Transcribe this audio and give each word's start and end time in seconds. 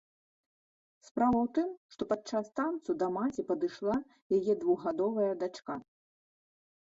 Справа 1.07 1.37
ў 1.41 1.47
тым, 1.57 1.69
што 1.95 2.07
падчас 2.13 2.45
танцу 2.59 2.95
да 3.03 3.09
маці 3.17 3.45
падышла 3.51 3.97
яе 4.37 4.53
двухгадовая 4.63 5.31
дачка. 5.45 5.73